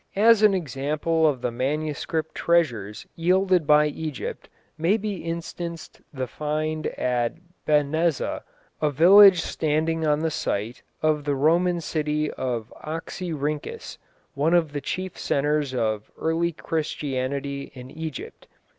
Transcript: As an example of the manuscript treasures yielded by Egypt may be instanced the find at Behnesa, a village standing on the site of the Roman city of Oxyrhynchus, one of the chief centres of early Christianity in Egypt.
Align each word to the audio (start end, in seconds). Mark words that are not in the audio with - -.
As 0.17 0.41
an 0.41 0.55
example 0.55 1.27
of 1.27 1.41
the 1.41 1.51
manuscript 1.51 2.33
treasures 2.33 3.05
yielded 3.15 3.67
by 3.67 3.85
Egypt 3.85 4.49
may 4.75 4.97
be 4.97 5.23
instanced 5.23 6.01
the 6.11 6.25
find 6.25 6.87
at 6.97 7.35
Behnesa, 7.67 8.41
a 8.81 8.89
village 8.89 9.41
standing 9.43 10.03
on 10.07 10.21
the 10.21 10.31
site 10.31 10.81
of 11.03 11.23
the 11.23 11.35
Roman 11.35 11.81
city 11.81 12.31
of 12.31 12.73
Oxyrhynchus, 12.83 13.99
one 14.33 14.55
of 14.55 14.71
the 14.73 14.81
chief 14.81 15.19
centres 15.19 15.71
of 15.75 16.09
early 16.17 16.51
Christianity 16.51 17.69
in 17.75 17.91
Egypt. 17.91 18.47